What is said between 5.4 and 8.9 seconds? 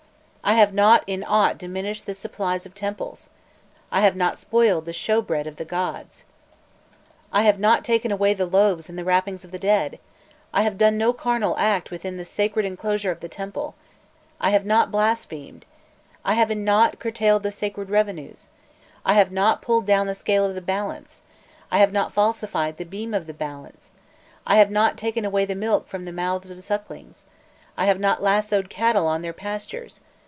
of the gods! I have not taken away the loaves